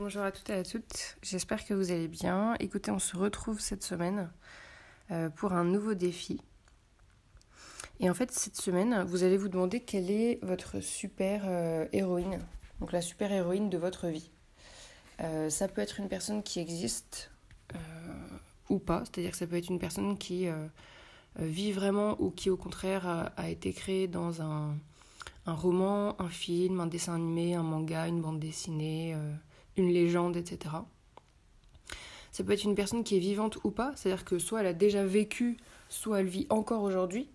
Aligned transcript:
bonjour 0.00 0.22
à 0.22 0.32
toutes 0.32 0.48
et 0.48 0.54
à 0.54 0.64
toutes, 0.64 1.18
j'espère 1.20 1.62
que 1.66 1.74
vous 1.74 1.90
allez 1.90 2.08
bien. 2.08 2.54
Écoutez, 2.58 2.90
on 2.90 2.98
se 2.98 3.18
retrouve 3.18 3.60
cette 3.60 3.82
semaine 3.82 4.30
euh, 5.10 5.28
pour 5.28 5.52
un 5.52 5.62
nouveau 5.62 5.92
défi. 5.92 6.40
Et 8.00 8.08
en 8.08 8.14
fait, 8.14 8.32
cette 8.32 8.56
semaine, 8.56 9.04
vous 9.04 9.24
allez 9.24 9.36
vous 9.36 9.50
demander 9.50 9.80
quelle 9.80 10.10
est 10.10 10.38
votre 10.42 10.80
super 10.80 11.42
euh, 11.44 11.86
héroïne, 11.92 12.38
donc 12.80 12.92
la 12.92 13.02
super 13.02 13.30
héroïne 13.30 13.68
de 13.68 13.76
votre 13.76 14.06
vie. 14.06 14.30
Euh, 15.20 15.50
ça 15.50 15.68
peut 15.68 15.82
être 15.82 16.00
une 16.00 16.08
personne 16.08 16.42
qui 16.42 16.60
existe 16.60 17.30
ou 18.70 18.78
pas, 18.78 19.02
c'est-à-dire 19.04 19.32
que 19.32 19.36
ça 19.36 19.46
peut 19.46 19.56
être 19.56 19.68
une 19.68 19.78
personne 19.78 20.16
qui 20.16 20.48
vit 21.38 21.72
vraiment 21.72 22.16
ou 22.22 22.30
qui 22.30 22.48
au 22.48 22.56
contraire 22.56 23.06
a, 23.36 23.50
été 23.50 23.74
créée 23.74 24.08
dans 24.08 24.40
un, 24.40 24.74
un, 25.44 25.54
roman, 25.54 26.18
un 26.22 26.30
film, 26.30 26.80
un 26.80 26.86
dessin 26.86 27.16
animé, 27.16 27.54
un 27.54 27.62
manga, 27.62 28.08
une 28.08 28.22
bande 28.22 28.40
dessinée, 28.40 29.14
une 29.76 29.90
légende, 29.90 30.36
etc. 30.36 30.74
Ça 32.32 32.44
peut 32.44 32.52
être 32.52 32.64
une 32.64 32.74
personne 32.74 33.04
qui 33.04 33.16
est 33.16 33.20
vivante 33.20 33.58
ou 33.64 33.70
pas, 33.70 33.92
c'est-à-dire 33.96 34.24
que 34.24 34.38
soit 34.38 34.60
elle 34.60 34.68
a 34.68 34.72
déjà 34.72 35.04
vécu, 35.04 35.56
soit 35.88 36.20
elle 36.20 36.26
vit 36.26 36.46
encore 36.48 36.82
aujourd'hui. 36.82 37.28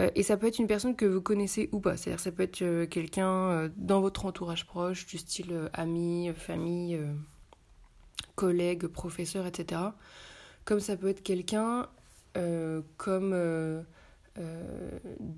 Euh, 0.00 0.10
et 0.14 0.22
ça 0.22 0.36
peut 0.36 0.48
être 0.48 0.58
une 0.58 0.66
personne 0.66 0.96
que 0.96 1.04
vous 1.04 1.20
connaissez 1.20 1.68
ou 1.72 1.80
pas, 1.80 1.96
c'est-à-dire 1.96 2.20
ça 2.20 2.32
peut 2.32 2.42
être 2.42 2.62
euh, 2.62 2.86
quelqu'un 2.86 3.28
euh, 3.28 3.68
dans 3.76 4.00
votre 4.00 4.26
entourage 4.26 4.66
proche, 4.66 5.06
du 5.06 5.18
style 5.18 5.70
ami, 5.72 6.32
famille, 6.34 7.00
collègue, 8.34 8.86
professeur, 8.88 9.46
etc. 9.46 9.80
Comme 10.64 10.80
ça 10.80 10.96
peut 10.96 11.08
être 11.08 11.22
quelqu'un 11.22 11.88
comme 12.96 13.84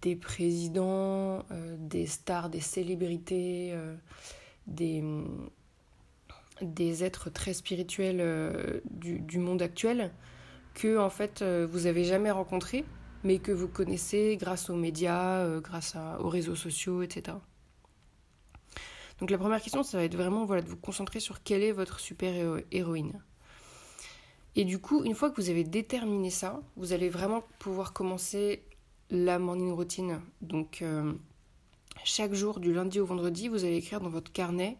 des 0.00 0.16
présidents, 0.16 1.44
des 1.78 2.06
stars, 2.06 2.48
des 2.48 2.60
célébrités, 2.60 3.76
des 4.66 5.04
des 6.62 7.04
êtres 7.04 7.30
très 7.30 7.54
spirituels 7.54 8.20
euh, 8.20 8.80
du, 8.90 9.38
monde 9.38 9.62
actuel 9.62 10.12
que 10.74 10.98
en 10.98 11.10
fait 11.10 11.42
euh, 11.42 11.66
vous 11.70 11.86
avez 11.86 12.04
jamais 12.04 12.30
rencontrés 12.30 12.84
mais 13.24 13.38
que 13.38 13.52
vous 13.52 13.68
connaissez 13.68 14.36
grâce 14.40 14.70
aux 14.70 14.76
médias, 14.76 15.38
euh, 15.38 15.60
grâce 15.60 15.96
aux 16.20 16.28
réseaux 16.28 16.54
sociaux, 16.54 17.02
etc. 17.02 17.36
Donc 19.18 19.30
la 19.30 19.38
première 19.38 19.60
question, 19.60 19.82
ça 19.82 19.98
va 19.98 20.04
être 20.04 20.14
vraiment 20.14 20.44
voilà, 20.44 20.62
de 20.62 20.68
vous 20.68 20.76
concentrer 20.76 21.18
sur 21.18 21.42
quelle 21.42 21.64
est 21.64 21.72
votre 21.72 21.98
super 21.98 22.60
héroïne. 22.70 23.20
Et 24.54 24.64
du 24.64 24.78
coup, 24.78 25.02
une 25.02 25.16
fois 25.16 25.30
que 25.30 25.40
vous 25.40 25.50
avez 25.50 25.64
déterminé 25.64 26.30
ça, 26.30 26.60
vous 26.76 26.92
allez 26.92 27.08
vraiment 27.08 27.42
pouvoir 27.58 27.92
commencer 27.92 28.62
la 29.10 29.40
morning 29.40 29.72
routine. 29.72 30.20
Donc 30.40 30.84
chaque 32.04 32.34
jour, 32.34 32.60
du 32.60 32.72
lundi 32.72 33.00
au 33.00 33.06
vendredi, 33.06 33.48
vous 33.48 33.64
allez 33.64 33.76
écrire 33.76 34.00
dans 34.00 34.10
votre 34.10 34.30
carnet 34.30 34.78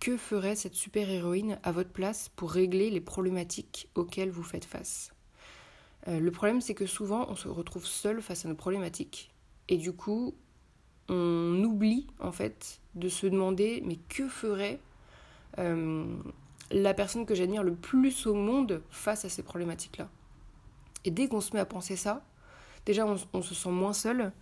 que 0.00 0.16
ferait 0.16 0.56
cette 0.56 0.74
super-héroïne 0.74 1.58
à 1.62 1.72
votre 1.72 1.90
place 1.90 2.30
pour 2.36 2.52
régler 2.52 2.90
les 2.90 3.00
problématiques 3.00 3.88
auxquelles 3.94 4.30
vous 4.30 4.42
faites 4.42 4.64
face? 4.64 5.12
Euh, 6.08 6.20
Le 6.20 6.30
problème, 6.30 6.60
c'est 6.60 6.74
que 6.74 6.86
souvent, 6.86 7.26
on 7.28 7.36
se 7.36 7.48
retrouve 7.48 7.86
seul 7.86 8.20
face 8.22 8.44
à 8.44 8.48
nos 8.48 8.54
problématiques. 8.54 9.30
Et 9.68 9.76
du 9.76 9.92
coup, 9.92 10.34
on 11.08 11.62
oublie, 11.64 12.06
en 12.18 12.32
fait, 12.32 12.80
de 12.94 13.08
se 13.08 13.26
demander, 13.26 13.82
mais 13.84 13.96
que 13.96 14.28
ferait 14.28 14.80
euh, 15.58 16.16
la 16.70 16.94
personne 16.94 17.26
que 17.26 17.34
j'admire 17.34 17.62
le 17.62 17.74
plus 17.74 18.26
au 18.26 18.34
monde 18.34 18.82
face 18.90 19.24
à 19.24 19.28
ces 19.28 19.42
problématiques-là? 19.42 20.08
Et 21.04 21.10
dès 21.10 21.28
qu'on 21.28 21.40
se 21.40 21.52
met 21.52 21.60
à 21.60 21.66
penser 21.66 21.96
ça, 21.96 22.24
déjà, 22.86 23.06
on 23.06 23.42
se 23.42 23.54
sent 23.54 23.70
moins 23.70 23.92
seul. 23.92 24.32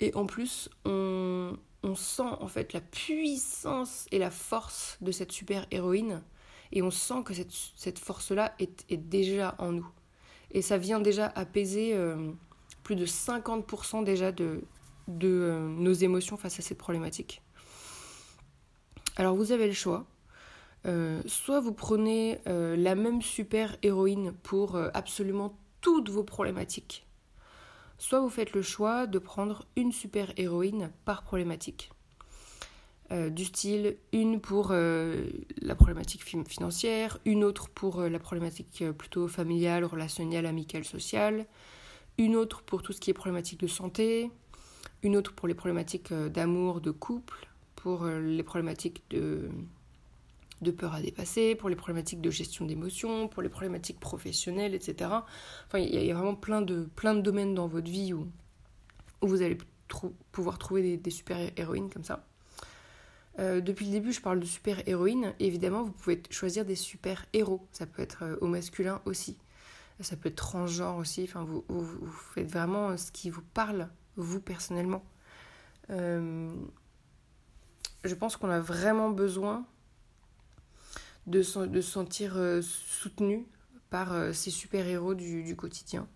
Et 0.00 0.14
en 0.14 0.26
plus, 0.26 0.70
on, 0.84 1.56
on 1.82 1.94
sent 1.94 2.22
en 2.22 2.48
fait 2.48 2.72
la 2.72 2.80
puissance 2.80 4.06
et 4.10 4.18
la 4.18 4.30
force 4.30 4.98
de 5.00 5.12
cette 5.12 5.32
super 5.32 5.66
héroïne 5.70 6.22
et 6.72 6.82
on 6.82 6.90
sent 6.90 7.22
que 7.24 7.34
cette, 7.34 7.98
force-là 7.98 8.54
est, 8.58 8.96
déjà 8.96 9.54
en 9.58 9.72
nous. 9.72 9.88
Et 10.52 10.62
ça 10.62 10.78
vient 10.78 11.00
déjà 11.00 11.26
apaiser 11.34 11.94
euh, 11.94 12.32
plus 12.82 12.96
de 12.96 13.06
50% 13.06 14.04
déjà 14.04 14.30
de, 14.30 14.62
euh, 15.22 15.68
nos 15.68 15.92
émotions 15.92 16.36
face 16.36 16.58
à 16.58 16.62
cette 16.62 16.78
problématique. 16.78 17.42
Alors 19.16 19.34
vous 19.34 19.52
avez 19.52 19.66
le 19.66 19.72
choix. 19.72 20.06
Euh, 20.86 21.20
soit 21.26 21.60
vous 21.60 21.74
prenez 21.74 22.38
la 22.46 22.94
même 22.94 23.20
super 23.20 23.76
héroïne 23.82 24.32
pour 24.42 24.76
absolument 24.94 25.58
toutes 25.80 26.08
vos 26.08 26.24
problématiques 26.24 27.06
soit 28.00 28.20
vous 28.20 28.30
faites 28.30 28.54
le 28.54 28.62
choix 28.62 29.06
de 29.06 29.18
prendre 29.18 29.66
une 29.76 29.92
super 29.92 30.32
héroïne 30.38 30.90
par 31.04 31.22
problématique. 31.22 31.90
Euh, 33.12 33.28
du 33.28 33.44
style 33.44 33.96
une 34.12 34.40
pour 34.40 34.68
euh, 34.70 35.26
la 35.60 35.74
problématique 35.74 36.24
financière, 36.24 37.18
une 37.24 37.44
autre 37.44 37.68
pour 37.68 38.00
euh, 38.00 38.08
la 38.08 38.18
problématique 38.18 38.84
plutôt 38.92 39.28
familiale, 39.28 39.84
relationnelle, 39.84 40.46
amicale, 40.46 40.84
sociale, 40.84 41.46
une 42.18 42.36
autre 42.36 42.62
pour 42.62 42.82
tout 42.82 42.92
ce 42.92 43.00
qui 43.00 43.10
est 43.10 43.14
problématique 43.14 43.60
de 43.60 43.66
santé, 43.66 44.30
une 45.02 45.16
autre 45.16 45.34
pour 45.34 45.46
les 45.46 45.54
problématiques 45.54 46.12
d'amour, 46.12 46.80
de 46.80 46.92
couple, 46.92 47.48
pour 47.76 48.06
les 48.06 48.42
problématiques 48.42 49.02
de 49.10 49.50
de 50.60 50.70
peur 50.70 50.94
à 50.94 51.00
dépasser, 51.00 51.54
pour 51.54 51.68
les 51.68 51.76
problématiques 51.76 52.20
de 52.20 52.30
gestion 52.30 52.64
d'émotions, 52.66 53.28
pour 53.28 53.42
les 53.42 53.48
problématiques 53.48 54.00
professionnelles, 54.00 54.74
etc. 54.74 55.10
Enfin, 55.66 55.78
il 55.78 55.94
y, 55.94 56.10
a 56.10 56.14
vraiment 56.14 56.34
plein 56.34 56.62
de, 56.62 56.88
plein 56.96 57.14
de 57.14 57.20
domaines 57.20 57.54
dans 57.54 57.66
votre 57.66 57.90
vie 57.90 58.12
où, 58.12 58.28
où 59.22 59.26
vous 59.26 59.42
allez 59.42 59.58
pouvoir 60.32 60.58
trouver 60.58 60.96
des, 60.96 61.10
super-héroïnes 61.10 61.90
comme 61.90 62.04
ça. 62.04 62.24
Euh, 63.38 63.60
depuis 63.60 63.86
le 63.86 63.92
début, 63.92 64.12
je 64.12 64.20
parle 64.20 64.40
de 64.40 64.46
super-héroïnes. 64.46 65.34
Évidemment, 65.38 65.82
vous 65.82 65.92
pouvez 65.92 66.22
choisir 66.30 66.64
des 66.64 66.74
super-héros. 66.76 67.66
Ça 67.72 67.86
peut 67.86 68.02
être 68.02 68.24
euh, 68.24 68.36
au 68.40 68.46
masculin 68.46 69.00
aussi. 69.04 69.38
Ça 70.00 70.16
peut 70.16 70.28
être 70.28 70.36
transgenre 70.36 70.96
aussi. 70.96 71.24
Enfin, 71.24 71.44
vous, 71.44 71.64
faites 72.34 72.50
vraiment 72.50 72.96
ce 72.96 73.12
qui 73.12 73.30
vous 73.30 73.42
parle, 73.54 73.88
vous 74.16 74.40
personnellement. 74.40 75.04
Euh, 75.90 76.50
je 78.04 78.14
pense 78.14 78.36
qu'on 78.36 78.48
a 78.48 78.60
vraiment 78.60 79.10
besoin 79.10 79.66
de, 81.30 81.42
se 81.42 81.80
sentir 81.80 82.36
euh, 82.36 82.60
soutenu 82.62 83.46
par 83.88 84.12
euh, 84.12 84.32
ces 84.32 84.50
super-héros 84.50 85.14
du, 85.14 85.54
quotidien. 85.56 86.06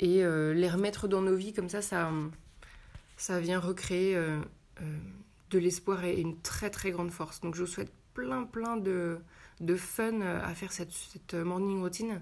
Et 0.00 0.24
euh, 0.24 0.52
les 0.52 0.68
remettre 0.68 1.08
dans 1.08 1.22
nos 1.22 1.36
vies 1.36 1.52
comme 1.52 1.68
ça, 1.68 1.80
ça, 1.80 2.10
ça 3.16 3.40
vient 3.40 3.60
recréer 3.60 4.16
de 5.50 5.58
l'espoir 5.58 6.04
et 6.04 6.20
une 6.20 6.40
très 6.40 6.70
très 6.70 6.90
grande 6.90 7.10
force. 7.10 7.40
Donc 7.40 7.54
je 7.54 7.62
vous 7.62 7.70
souhaite 7.70 7.92
plein 8.14 8.44
plein 8.44 8.76
de, 8.76 9.18
de 9.60 9.76
fun 9.76 10.20
à 10.20 10.54
faire 10.54 10.72
cette, 10.72 10.92
cette 10.92 11.34
morning 11.34 11.80
routine. 11.80 12.20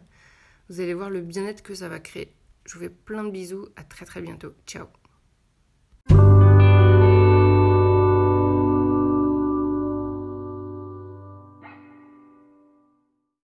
Vous 0.69 0.81
allez 0.81 0.95
voir 0.95 1.11
le 1.11 1.21
bien-être 1.21 1.63
que 1.63 1.75
ça 1.75 1.89
va 1.89 2.01
créer. 2.01 2.33
Je 2.67 2.75
vous 2.75 2.81
fais 2.81 2.91
plein 2.91 3.25
de 3.25 3.31
bisous, 3.31 3.69
à 3.77 3.83
très 3.83 4.05
très 4.05 4.21
bientôt. 4.21 4.53
Ciao 4.67 4.87